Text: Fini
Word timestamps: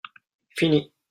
Fini 0.57 0.91